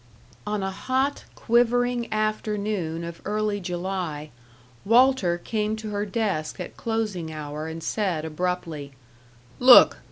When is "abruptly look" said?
8.25-9.99